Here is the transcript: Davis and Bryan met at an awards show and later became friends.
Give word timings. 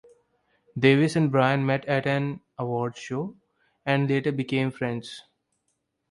Davis 0.79 1.15
and 1.15 1.31
Bryan 1.31 1.63
met 1.63 1.85
at 1.85 2.07
an 2.07 2.41
awards 2.57 2.97
show 2.97 3.35
and 3.85 4.09
later 4.09 4.31
became 4.31 4.71
friends. 4.71 5.21